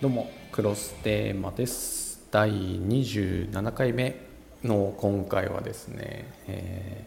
[0.00, 2.22] どうもクロステーマです。
[2.30, 4.16] 第27回目
[4.64, 7.04] の今回はですね、え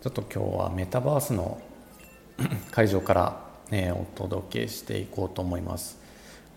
[0.00, 1.60] ー、ちょっと今日はメタバースの
[2.70, 3.40] 会場から、
[3.72, 5.98] えー、お届けしていこうと思います。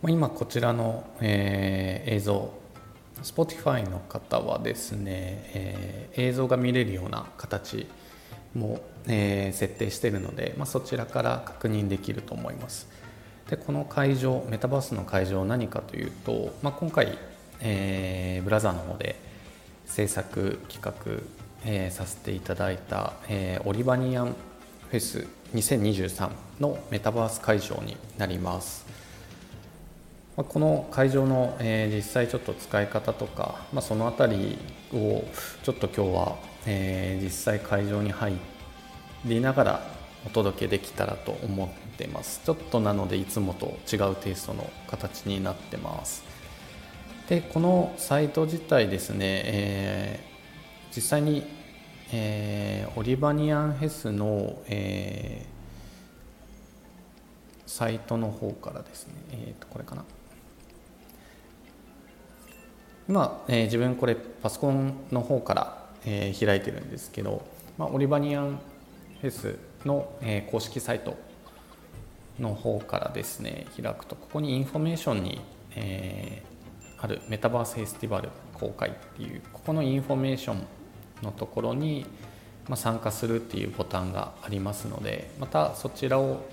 [0.07, 2.51] 今こちらの、えー、映像
[3.23, 5.09] Spotify の方はですね、
[5.55, 7.87] えー、映像が見れるような形
[8.53, 12.87] も、え、設定しているので、まあ、そちらから確認できると思います。
[13.49, 17.17] でこの会場メタバースの会場何かというと、まあ、今回、
[17.59, 19.15] えー、ブラザーの方で
[19.85, 20.93] 制作企画、
[21.63, 24.35] えー、させていただいた、えー、オリバニアン
[24.89, 28.83] フェス2023のメタバース会場になります、
[30.35, 34.57] まあ、この会場の、えー、実際ちょっと使い方とか、まあ、その辺り
[34.91, 35.23] を
[35.61, 38.33] ちょっと今日は、えー、実際会場に入
[39.23, 39.87] りながら
[40.25, 42.41] お届けできたらと思ってます。
[42.45, 46.23] ちょっとなのでいつもと違うテイストの形になってます。
[47.29, 51.43] でこのサイト自体ですね、えー、実際に、
[52.13, 60.03] えー、オリバニアンヘスの、えー、サイトの方からですね、えー、とこれかな。
[63.07, 67.45] 今、えー、自分これパソコンの方から、えー、開いてるんですけど、
[67.77, 68.59] まあ、オリバニアン
[69.21, 71.15] フェスの、えー、公式サイト
[72.39, 75.41] の方からですね開くとここにインフォメーションに、
[75.75, 80.65] えー、あるメタバースフェスティバル公開っていうここのインフォメーション
[81.21, 82.05] のところに、
[82.67, 86.45] まあ、参加するっていうボタンがありますのでまたそちらを、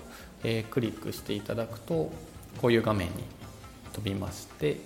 [0.43, 2.11] えー、クリックしていただくと
[2.61, 3.13] こういう画面に
[3.93, 4.77] 飛びまして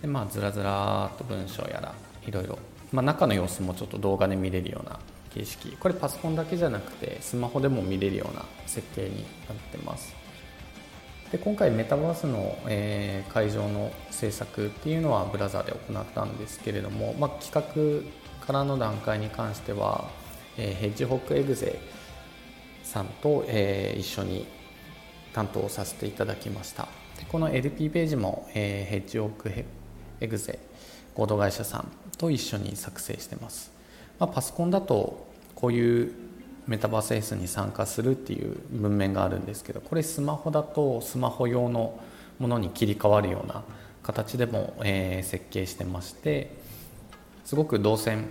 [0.00, 1.94] で、まあ、ずらずらっと文章やら
[2.26, 2.58] いろいろ、
[2.92, 4.98] まあ、中の様子もちょっと動画で見れるような
[5.34, 5.76] 形式。
[5.78, 10.14] これパソコンだけじゃなくてスマホでも見れるような設計になってます。
[11.30, 18.04] で今回メタバースの、えー、会場の制作っていうのはブラザーで行ったんですけれども、まあ、企
[18.40, 20.10] 画からの段階に関しては、
[20.58, 21.80] えー、ヘッジホックエグゼ
[22.82, 24.46] さんと、えー、一緒に
[25.32, 26.86] 担当させていただきました。
[27.18, 29.50] でこの LP ページも、え、ヘッジホック
[30.20, 30.58] エグゼ
[31.14, 33.81] 合同会社さんと一緒に作成してます。
[34.22, 36.12] まあ、パソコンだとこういう
[36.68, 41.98] メタバース S に参加するっていう文面があるんですけどこれスマホだとスマホ用の
[42.38, 43.64] ものに切り替わるような
[44.04, 46.54] 形でも、えー、設計してまして
[47.44, 48.26] すごく動線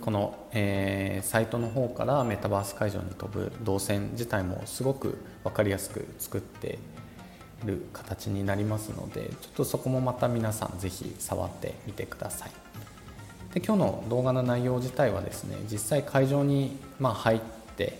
[0.00, 6.78] この、えー、サイトの方からメタバース会場に飛ぶ動線自体もすごく分かりやすく作って
[7.66, 12.67] る形になりますのでちょっとそこもまた皆さん是非触ってみてください。
[13.54, 17.40] で今日の動画の内容自体はですね実際会場にま入っ
[17.76, 17.98] て、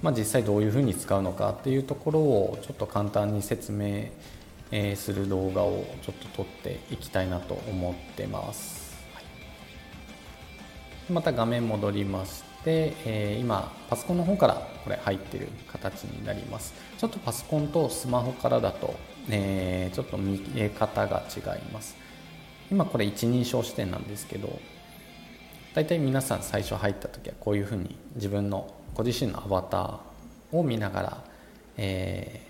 [0.00, 4.10] まあ、実際どういうふうに使うのかっていうところをちょっと簡単に説明
[4.94, 9.24] する動画をちょっと撮っていきたいなと思ってます、はい、
[11.12, 14.54] また画面戻りまして、え、今パソコンの方から
[14.84, 16.74] これ入ってる形になります。
[16.96, 18.94] ちょっとパソコンとスマホからだと、
[19.28, 21.99] えー、ちょっと見え方が違います。
[22.70, 24.58] 今これ一人称視点なんですけど
[25.74, 31.24] 大体皆さん最初入った時はこういうふうに自分のご自身のアバターを見ながら、
[31.76, 32.40] え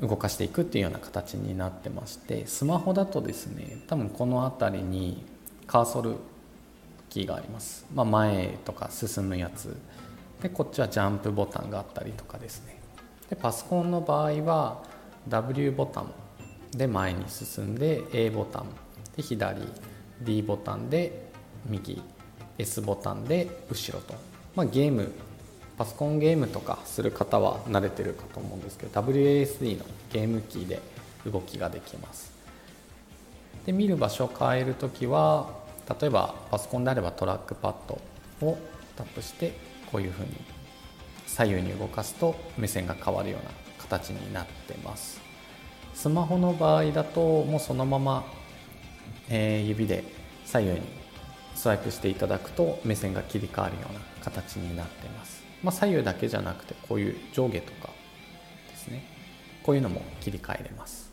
[0.00, 5.24] ー、動かしていくっていうような形になってましてスマホだとですね多分この辺りに
[5.66, 6.16] カーソル
[7.08, 9.76] キーがあります、まあ、前とか進むやつ。
[10.40, 12.80] でこっちはジャンプボタンがあったりとかですね。
[13.30, 14.82] でパソコンの場合は
[15.28, 16.12] W ボタン
[16.72, 18.66] で前に進んで A ボタン
[19.16, 19.62] で左
[20.20, 21.30] D ボタンで
[21.66, 22.02] 右
[22.58, 24.14] S ボタンで後ろと、
[24.54, 25.12] まあ、ゲーム
[25.78, 30.80] パソコンゲームとかする方は慣れてるかと思うんですけど WASD のゲームキーで
[31.24, 32.32] 動きができます。
[33.66, 35.50] で見る場所を変えるときは
[36.00, 38.58] 例えばパソコンであればトラックパッドを
[38.96, 39.52] タップして
[39.90, 40.28] こういうふうに
[41.26, 45.20] 左右に動かすと目線が変わるような形になってます。
[45.94, 48.24] スマホの場合だともうそのまま
[49.28, 50.04] え、指で
[50.44, 50.80] 左右に
[51.54, 57.90] スワイプしていただくと目線が切り替わるような形になってます、まあ、左右だけじゃなくてこういう上下とか
[58.70, 59.04] ですね。
[59.62, 61.12] こういうのも切り替えれます。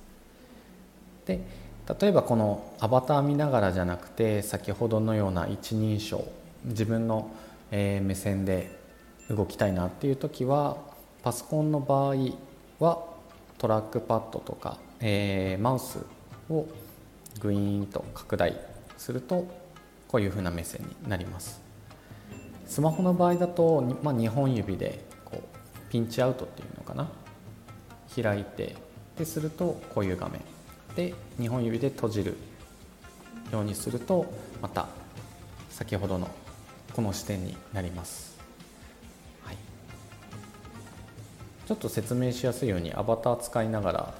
[1.25, 1.39] で
[1.99, 6.23] 例えばこのアバター見ながらじゃなくて先ほどのような一人称
[6.65, 7.31] 自分の、
[7.71, 8.71] 目線で
[9.29, 10.77] 動きたいなっていう時は
[11.21, 12.15] パソコンの場合
[12.79, 13.05] は
[13.59, 15.99] トラックパッドとか、えー、マウス
[16.49, 16.65] を
[17.39, 18.59] グイーンと拡大
[18.97, 19.47] すると
[20.07, 21.61] こういう風な目線になります。
[22.65, 27.07] スマホの場合だと、まあ、2本指でこうピンチアウトっていうのかな。
[28.21, 28.75] 開いて
[29.17, 30.41] でするとこういう画面。
[30.95, 32.37] で2本指で閉じる
[33.51, 34.31] ようにすると
[34.61, 34.87] また
[35.69, 36.29] 先ほどの
[36.93, 38.37] この視点になります、
[39.43, 39.57] はい、
[41.65, 44.13] ちょっと説明しやすいようにアバター使いながら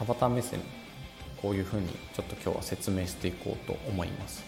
[0.00, 0.60] アバター目線
[1.42, 4.44] こういうふうにちょっと今日は説明していこうと思います。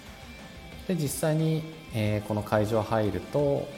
[0.88, 1.62] で実際に、
[1.94, 3.69] え、この会場入ると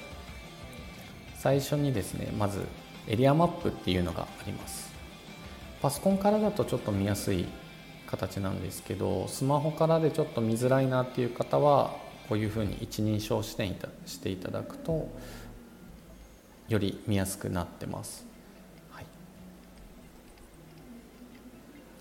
[1.36, 2.64] 最初にですねまず
[3.06, 4.92] エリアマップっていうのがあります。
[5.82, 7.46] パソコンからだとちょっと見やすい
[8.06, 11.96] 形なんですけどスマホからでちょっと見づらいなっていう方は
[12.28, 13.74] こういうふうに一人称視点
[14.06, 15.08] していただくと
[16.68, 18.24] より見やすくなってます、
[18.90, 19.04] はい、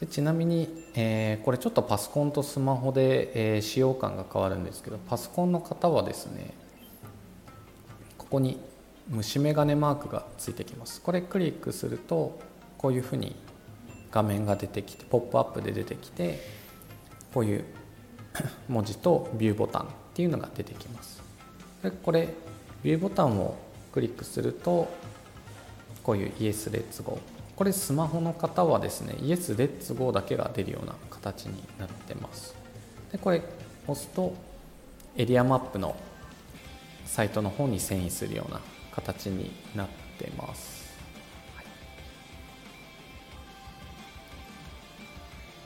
[0.01, 6.56] でちなみに、えー、これちょっとパソコンとスマホで、えー、使用感が変わるんですけどパソコンの方はですね
[8.18, 8.59] ここに
[9.07, 11.01] 虫眼鏡マークがついてきます。
[11.01, 12.39] これクリックすると
[12.77, 13.36] こういうふうに
[14.12, 16.39] 画面が出てきてポップアップで出てきて
[17.33, 17.65] こういう
[18.69, 21.21] 文字とビューボタンっていうのが出てきます。
[21.83, 22.30] でこれ
[22.83, 23.56] ビューボタンを
[23.92, 24.88] クリックすると
[26.01, 27.19] こういう Yes Let's Go
[27.61, 32.55] これスマホの方はですね Yes Let's Go だけが出るような形になってます。
[33.11, 33.43] でこれ
[33.87, 34.33] 押すと
[35.15, 35.95] エリアマップの
[37.05, 38.61] サイトの方に遷移するような
[38.91, 39.87] 形になっ
[40.17, 40.91] てます、
[41.55, 41.65] はい、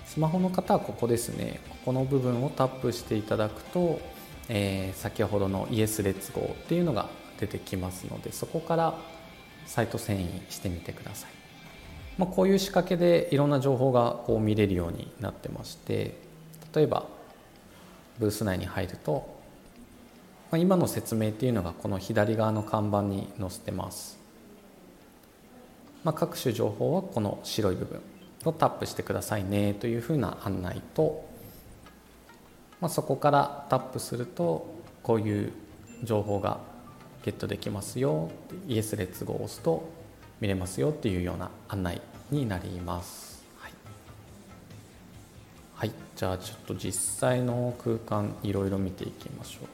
[0.05, 1.61] スマホの方はここですね。
[1.69, 4.01] ここの部分をタップしていただくと
[4.49, 7.07] えー、先ほどの Yes Let's Go っていうのが
[7.39, 8.99] 出てきますのでそこから
[9.65, 11.44] サイト遷移してみてください、
[12.17, 16.15] まあ、こういう仕掛けでいろんな情報がこう見れるようになってまして
[16.73, 17.05] 例えば
[18.19, 19.27] ブース内に入ると、
[20.51, 24.17] まあ、今の説明っていうのがこの左側の看板に載せてます、
[26.03, 28.01] まあ、各種情報はこの白い部分
[28.45, 31.25] をタップしてくださいねというふうな案内と
[32.81, 34.67] まあ、そこからタップすると
[35.01, 35.51] こういう
[36.03, 36.59] 情報が
[37.23, 38.29] ゲットできますよ
[38.67, 39.89] イエスレッツゴーを押すと
[40.45, 41.99] 見れますよっていうような案内
[42.29, 43.71] になります、はい、
[45.73, 49.67] はい、じゃあちょっと実際の空間いろいろ見ていきましょう、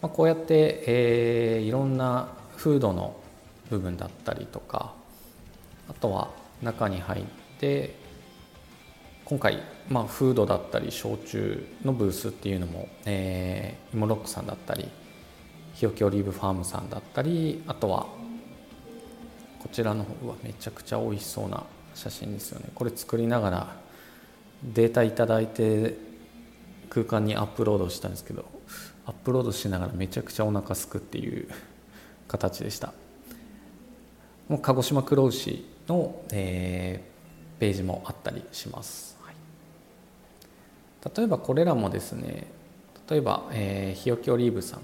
[0.00, 3.14] まあ、こうやって、えー、いろんなフードの
[3.68, 4.94] 部分だったりとか
[5.90, 6.30] あとは
[6.62, 7.24] 中に入っ
[7.58, 7.94] て
[9.26, 14.88] 今回、まあ、フードだったり焼酎のブースっていうのも、えー、イモロックさんだったり
[15.74, 18.21] 日置オリーブファームさんだったりあとはこ
[19.72, 21.64] ちらの方はめちゃくちゃ美味しそうな
[21.94, 22.66] 写真ですよね。
[22.74, 23.76] これ作りながら
[24.62, 25.96] データ頂いて
[26.90, 28.44] 空間にアップロードしたんですけど
[29.06, 31.48] アップロードしながらめちゃくちゃお腹すくっていう
[32.28, 32.92] 形でした。
[34.48, 39.16] もう鹿児島黒牛の、えー、ページもあったりします。
[41.16, 42.46] 例えばこれらもですね
[43.08, 44.80] 例えば、えー、日置オリーブさん。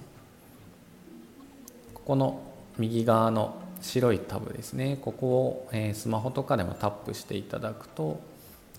[1.95, 2.43] ここの
[2.79, 4.99] 右側の白いタブですね。
[5.01, 8.21] ここを、え、スマホとかでもタップしていただくと、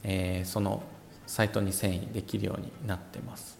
[0.03, 0.83] え、その
[1.27, 3.57] サイトに遷移できるようになってます。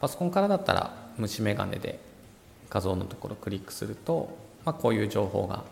[0.00, 2.00] パソコンからだったら虫眼鏡で
[2.70, 5.64] 画像のところをクリックすると、まあ、こういう情報が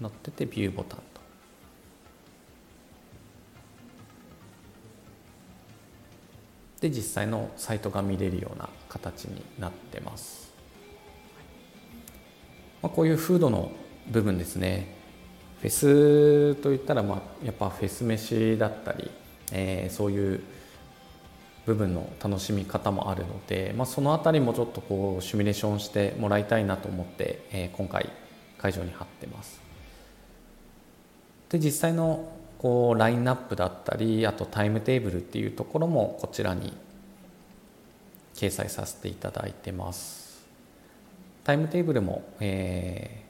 [0.00, 1.20] 載っててビューボタンと。
[6.80, 10.49] で実際のサイトが見れるような形になってます、
[12.82, 13.70] まあ、こういうフードの
[14.08, 15.00] 部分ですね。
[15.60, 19.10] フェスといったらまあやっぱフェス飯だったり、
[19.52, 20.40] えー、そういう
[21.66, 28.08] 部分の楽しみ方もあるので、まあ、その辺りもちょっとこうシミュレーションしてもらいたいなと思って、えー、今回
[28.56, 29.60] 会場に貼ってます。
[31.50, 36.72] で実際のこうラインナップだったりあとタイムテーブルっていうところもこちらに
[38.34, 40.19] 掲載させていただいてます。
[41.50, 43.24] タイムテーブルも、え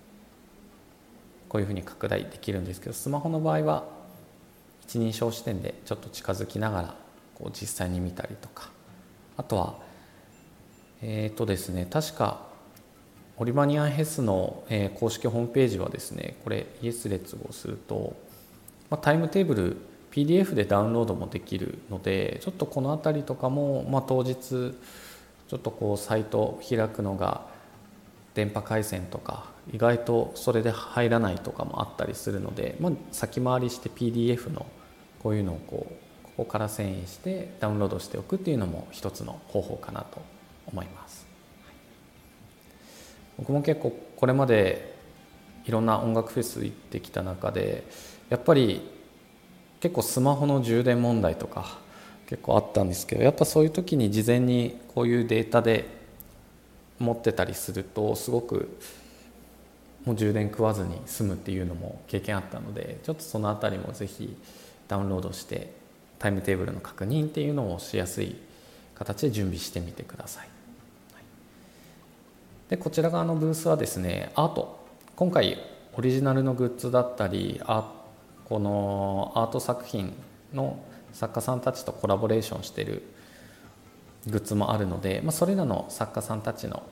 [1.49, 3.85] ー、こういうふうに拡大できるんですけどスマホの場合は
[4.83, 6.95] 一人称視点でちょっと近づきながら
[7.35, 8.69] こう実際に見たりとか。
[9.39, 9.79] あとは
[11.01, 12.43] えっ、ー、とですね確か
[13.39, 18.15] オリバニアンヘスの、えー、公式ホームページはですねこれイエスレッツをすると
[18.91, 19.77] まあ、タイムテーブル
[20.11, 27.49] PDF でダウンロードもできるのでちょっとこの辺りとかも、まあ、当日ちょっとこうサイト開くのが
[28.35, 34.67] 電波回線とか意外とそれで入らないとかもあったりするので、まあ、先回りして PDF の
[35.23, 35.95] こういうのをこう
[36.25, 40.23] ここから遷移してダウンロードしておくっていうのも一つの方法かなと
[40.67, 41.27] 思います。
[43.37, 44.95] 僕も結構これまで
[45.65, 47.85] いろんな音楽フェス行ってきた中で
[48.29, 48.83] やっぱり
[49.81, 51.79] 結構スマホの充電問題とか
[52.27, 56.00] 結構あったんですけどやっぱそういう時に事前にこういうデータで
[57.01, 58.79] 持ってたりするとすごく
[60.05, 64.37] もう充電食わずに済むっていうのも経験あったのでちょっとその辺りもぜひ
[64.87, 65.73] ダウンロードして
[66.19, 68.37] タイムテーブルの確認っていうのをしやすい
[68.95, 70.49] 形で準備してみてください。
[72.69, 75.59] でこちら側のブースはですねアート今回
[75.95, 77.93] オリジナルのグッズだったりあ
[78.45, 80.15] このアート作品
[80.55, 80.79] の
[81.13, 83.03] 作家さんたちとコラボレーションしてる
[84.27, 86.83] グッズもあるので、まあ、それらの作家さんたちの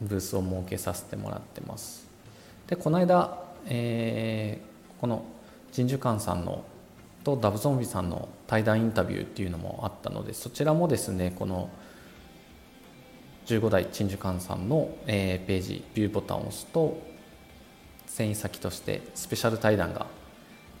[0.00, 2.06] ブースを設けさせてもらってます。
[2.66, 5.24] でこの間、えー、この
[5.72, 6.64] 陳樹館さんの
[7.24, 11.70] とダブゾンビさんの対談インタビューっていうのもあったのでそちらもですねこの
[13.46, 17.00] 15代陳樹館さんの、えー、ページビューボタンを押すと
[18.08, 20.06] 遷移先としてスペシャル対談が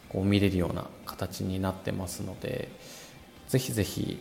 [0.08, 2.68] こう見れるような形になってますので
[3.48, 4.20] ぜひぜひ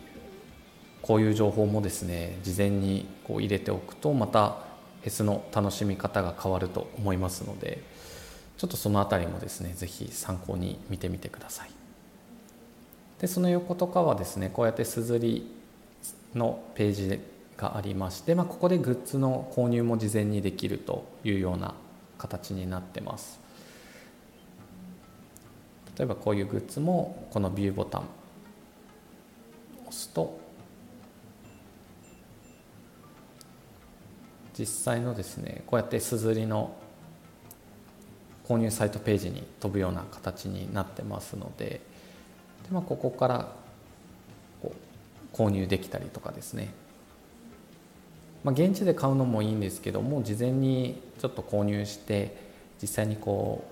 [1.01, 4.58] こういう情報もですね事前にこう入れておくとまた
[5.01, 7.81] フェスの楽しみ方が変わると思いますので
[8.58, 11.72] ちょっとその辺りもですねぜひ参考に見てみてください。
[13.20, 15.51] でその横とかはですねこうやってすずり
[16.34, 17.20] のページ
[17.58, 21.75] がありまして、まあ、ここでグッズの購入も事前にできるというような
[22.17, 23.39] 形になってます。
[25.98, 28.01] 例えばこういうグッズもこのビューボタン
[29.81, 30.41] 押すと
[34.62, 36.75] 実際のですねこうやってすずりの
[38.48, 41.82] 購入サイトページに飛ぶような形になってますのでで、
[42.70, 43.56] まあ、ここから
[44.62, 44.72] こ
[45.34, 46.70] う購入できたりとかですね、
[48.44, 52.38] まあ、現地で買うのもいいんですけども事前にちょっと購入して
[52.80, 53.63] 実際にこ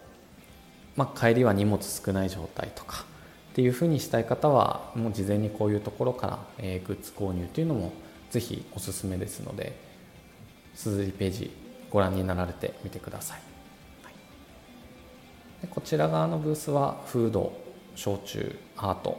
[0.96, 3.06] う、まあ、帰りは荷物少ない状態とか
[3.52, 7.92] っていうふうにしたい方はもう事前にこういうところから、えー、グッズ購入というのも
[8.32, 9.88] ぜひおすすめですので。
[10.76, 11.52] すずりページ
[11.90, 13.40] ご覧になられてみてください、
[14.04, 14.14] はい、
[15.62, 17.54] でこちら側のブースはフード
[17.96, 19.18] 焼酎アート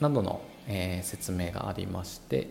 [0.00, 2.48] などの、えー、説明がありまして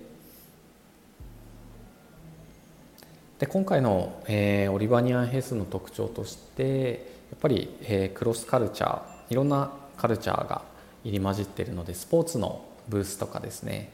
[3.40, 9.02] で今回の、えー、オリバニアンヘスの特徴としてやっぱり、えー、クロスカルチャー
[9.32, 10.62] いろんなカルチャーが
[11.04, 13.92] 入り混じっているのでスポーツのブースとかですね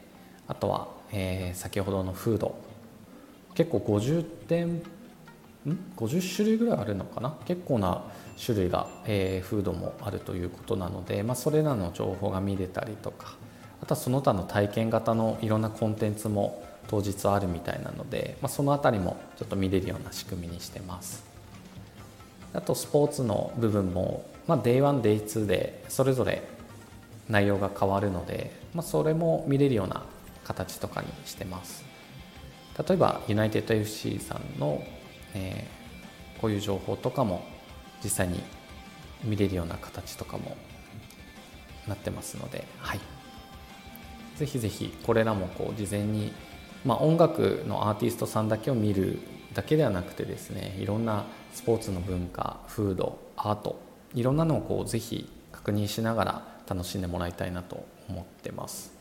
[0.48, 2.54] あとは、えー、先ほどのフード
[3.58, 4.82] 結構50点ん
[5.96, 7.36] ？50種類ぐらいあるのかな？
[7.44, 8.04] 結構な
[8.40, 13.34] 種類が、えー、フードもあるということなので、まあ、それらの情報が見れたりとか
[13.82, 21.24] あとはその他の体験型のいろんなコンテンツも当日あるみたいなので、まあ、その辺りもちょっと見れるような仕組みにしてます。
[22.54, 26.44] あとスポーツの部分も、まあ、Day1、Day2 でそれぞれ
[27.28, 30.04] 内容が変わるので、まあ、それも見れるような
[30.44, 31.87] 形とかにしてます。
[32.86, 34.84] 例えばユナイテッド FC さんの、
[35.34, 37.44] えー、こういう情報とかも
[38.02, 38.40] 実際に
[39.24, 40.56] 見れるような形とかも
[41.88, 43.00] なってますので、はい、
[44.36, 46.32] ぜひぜひこれらもこう事前に、
[46.84, 49.18] まあ、音楽のアーティストさんだけを見る
[49.54, 53.80] だけではなくてですねいろんなスポーツの文化フードアート
[54.14, 58.92] いろんなのをこうぜひ確認しながら楽しんでもらいたいなと思ってます。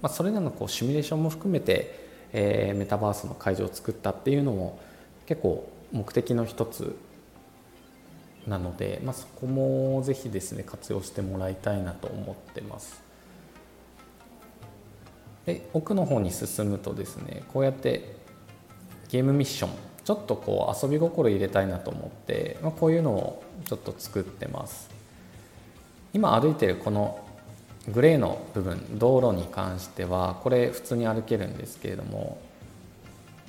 [0.00, 2.03] まあ、それらのこうシミュレーションも含めて
[2.34, 4.78] えー、メタバースの会場を作ったっていうのも
[5.24, 6.96] 結構目的の一つ
[8.46, 13.02] なので、まあ、そこもぜひですね活用してもらいたいなと思ってます。
[15.46, 18.16] で奥の方に進むとですねこうやって
[19.08, 19.70] ゲームミッション
[20.04, 24.90] ちょっとこう遊び心入れたいなと思って、まあ、こういうのをちょっと作ってます
[26.12, 27.23] 今歩いてるこの
[27.88, 32.38] グレーの部分道路に関してはこれ普通に歩けるんですけれども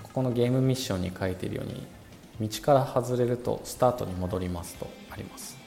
[0.04, 5.58] ここのゲームミッションに書いてるように道から外れるとスタートに戻りますとあります。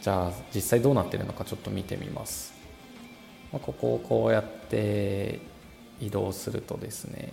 [0.00, 2.54] じゃあ実際どうなってるのかちょっと見てみます。
[3.52, 5.40] まここをこうやって
[6.00, 7.32] 移動するとですね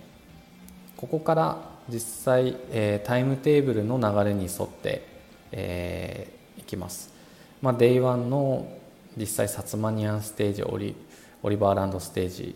[0.98, 1.58] ここから
[1.90, 5.06] 実際、えー、タイムテーブルの流れに沿って、
[5.52, 7.14] えー、いきます、
[7.62, 8.68] まあ、Day1 の
[9.18, 10.96] 実際サツマニアンステージオリ
[11.44, 12.56] オリバーランドステージ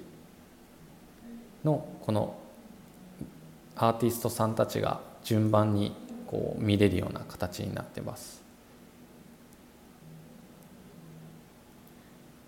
[1.64, 2.36] のこの
[3.76, 5.94] アーティストさんたちが順番に
[6.26, 8.42] こう見れるような形になってます。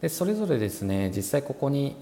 [0.01, 1.96] でそれぞれですね実際ここに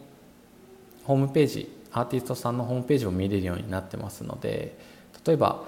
[1.03, 4.77] ホームページアーティストさんのホームページを見れるようになってますので
[5.25, 5.63] 例えば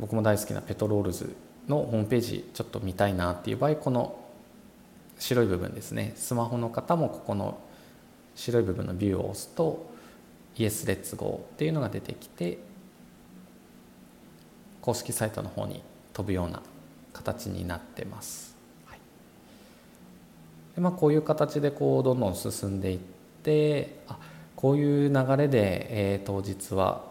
[0.00, 1.36] 僕も大好きなペトロールズ
[1.68, 4.18] のホームページちょっと見たいなっていう場合この
[5.22, 7.58] 白い部分ですねスマホの方もここの
[8.34, 9.86] 白い部分のビューを押すと
[10.56, 12.58] イエスレッツゴーっていうのが出てきて
[14.80, 15.80] 公式サイトの方に
[16.12, 16.60] 飛ぶような
[17.12, 18.56] 形になってます。
[18.86, 18.98] はい、
[20.74, 22.98] でまあ、こういう形でこうどんどん進んでいっ
[23.44, 24.18] てあ
[24.56, 27.04] こういう流れで、えー、当日は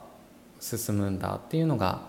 [0.59, 2.01] 進むんだっていうのが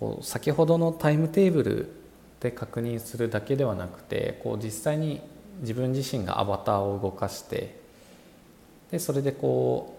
[0.00, 1.92] こう先ほどのタイムテーブル
[2.40, 5.20] で確認するだけではなくてこう実際に
[5.60, 7.78] 自分自身がアバターを動かして
[8.90, 9.98] でそれでこ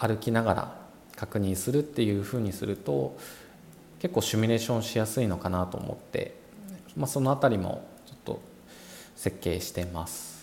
[0.00, 0.76] う歩きながら
[1.16, 3.16] 確認するっていうふうにすると
[4.00, 6.34] 結構シミュレーションしやすいのかなと思って、
[6.96, 8.40] まあ、その辺りもちょっと
[9.16, 10.38] 設計してます。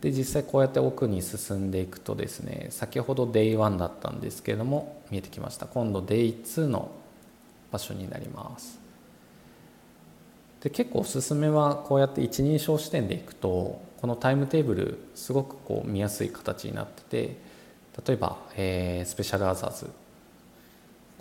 [0.00, 5.66] で実際こうやって奥に進んでいくとですね先ほど Day1 だったんですけれども見えてきました。
[5.66, 6.90] 今度 Day2 の
[7.70, 8.81] 場所になります。
[10.62, 17.36] で結構おすすめはこうやって一人称視点でいくとこのタイムテーブルすごくこう見やすい形になってて
[18.06, 19.90] 例えば、えー、スペシャルアザーズ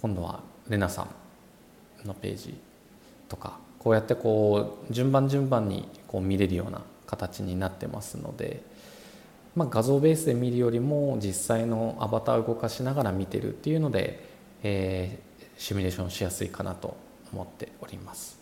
[0.02, 1.08] 今度はレナさ
[2.04, 2.56] んのページ
[3.30, 8.62] とかこうやってこう順番順番にこう見れるような形になってますので、
[9.56, 14.24] まあ、画像ベースで見るよりも実際のアバターを動かしながら見てるっていうので、
[14.64, 16.96] えー、シミュレーションしやすいかなと
[17.34, 18.41] 思っております。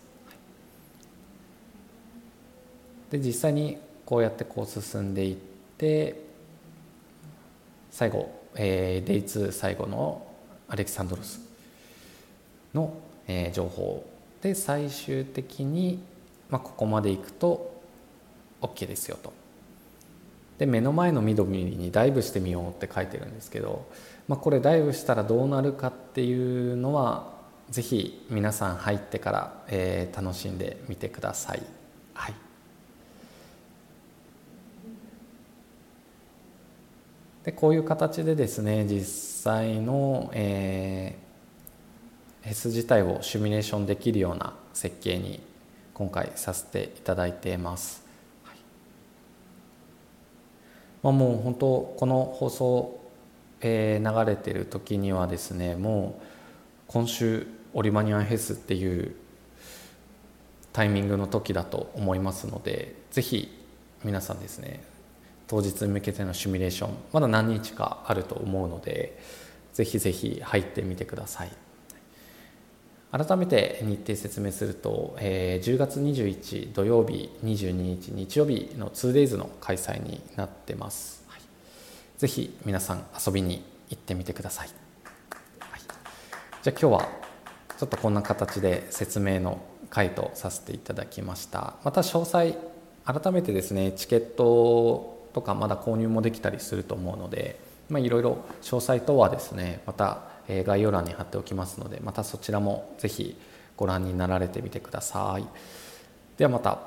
[3.12, 5.36] で実際にこうやってこう進んでいっ
[5.78, 6.22] て
[7.92, 10.25] 最後、えー、デイ2最後の
[10.68, 11.42] アレキサンドロス
[12.74, 12.94] の、
[13.28, 14.06] えー、情報
[14.42, 16.00] で最終的に、
[16.50, 17.82] まあ、ここまでいくと
[18.62, 19.34] OK ですよと。
[20.60, 23.88] で目の前の緑にダイブしてみようって書いてるんですけど、
[24.28, 27.32] まあ、これダイブしたらどうなるかっていうのは
[27.70, 31.63] 是非皆さん入ってから、えー、楽しんでみてください。
[32.13, 32.49] はい
[37.43, 45.41] でこういう形でですね実際の、えー、フェス自体をシミュレーションできるような設計に
[45.93, 48.04] 今回させていただいています、
[48.43, 48.58] はい。
[51.04, 52.99] まあ、もう本当この放送、
[53.62, 56.23] えー、流れてる時にはですねもう
[56.88, 59.15] 今週オリマニアンフェスっていう
[60.73, 63.49] タイミングの時だと思いますのでぜひ
[64.04, 64.88] 皆さんですね
[65.50, 69.20] 当日向けてのシミュレーションまだ何日かあると思うので
[69.74, 71.52] ぜひぜひ入ってみてください。
[73.12, 81.42] 改めて日程説明すると、えー、10月21土曜日22日日曜日の 2days の開催になってます、はい、
[82.20, 84.70] ぜひ皆さん遊びに行ってみてください、
[85.60, 85.82] はい、
[86.62, 87.10] じゃあ今日は
[87.80, 89.60] ちょっとこんな形で説明の
[89.90, 91.78] 回答させていただきました。
[91.84, 92.56] また詳細
[93.06, 103.38] 改めてですねチケットとかまだ購入もできたりすると思うのでまいろいろ詳細等はですねまた概要欄に貼っておきますのでまたそちらもぜひ
[103.78, 105.46] ご覧になられてみてください。
[106.38, 106.80] ではまた